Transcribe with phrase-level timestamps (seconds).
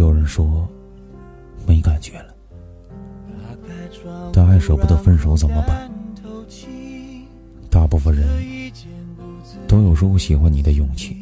[0.00, 0.66] 有人说
[1.66, 2.34] 没感觉了，
[4.32, 5.90] 但还舍不得分手怎么办？
[7.68, 8.26] 大部分人
[9.68, 11.14] 都有说我喜欢你的勇气，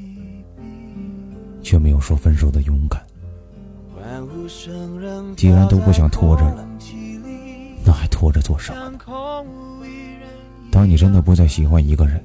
[1.60, 3.04] 却没有说分手的勇敢。
[5.36, 6.64] 既然都不想拖着了，
[7.84, 8.98] 那还拖着做什么呢？
[10.70, 12.24] 当你真的不再喜欢一个人，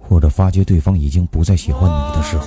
[0.00, 2.46] 或者发觉对方已经不再喜欢你的时候，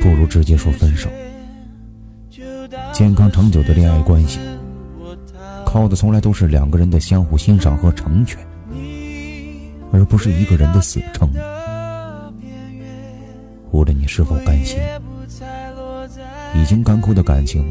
[0.00, 1.08] 不如直接说分手。
[2.92, 4.38] 健康长久的恋爱关系，
[5.64, 8.38] 靠的从来都是两个人的相互欣赏和成全，
[9.92, 11.28] 而不是一个人的死撑。
[13.70, 14.78] 无论你是否甘心，
[16.54, 17.64] 已经干枯的感情，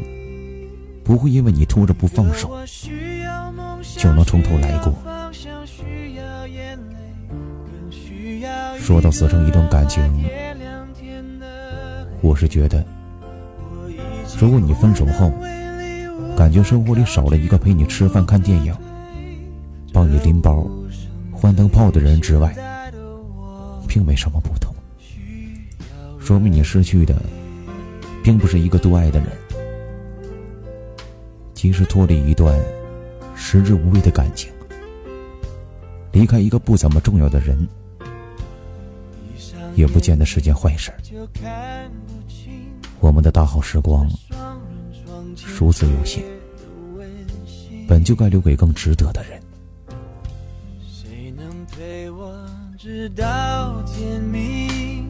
[1.04, 2.50] 不会因为你拖着不放手，
[3.96, 4.92] 就能从头来过。
[8.78, 10.02] 说到死撑一段感情，
[12.22, 12.84] 我是觉得，
[14.38, 15.32] 如果你分手后，
[16.36, 18.74] 感觉生活里少了一个陪你吃饭、看电影、
[19.92, 20.68] 帮你拎包、
[21.32, 22.54] 换灯泡的人之外，
[23.88, 24.74] 并没什么不同。
[26.18, 27.16] 说明你失去的，
[28.22, 29.28] 并不是一个多爱的人。
[31.54, 32.58] 即使脱离一段
[33.34, 34.50] 食之无味的感情，
[36.12, 37.66] 离开一个不怎么重要的人，
[39.80, 40.92] 也不见得是件坏事。
[43.00, 44.06] 我们的大好时光
[45.58, 46.22] 如此有限，
[47.88, 49.40] 本就该留给更值得的人。
[50.86, 52.46] 谁能陪我
[52.78, 55.08] 直到天明？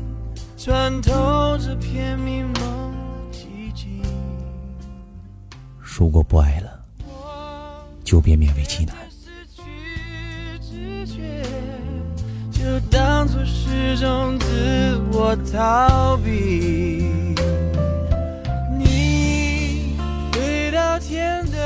[0.57, 2.95] 穿透这片迷蒙
[3.33, 4.03] 寂静。
[5.81, 6.85] 如果不爱了，
[8.05, 8.95] 就别勉为其难。
[9.11, 9.63] 失去
[10.61, 11.43] 知觉
[12.61, 17.35] 就当作是种自我逃避。
[18.79, 19.97] 你
[20.31, 21.60] 飞到天的。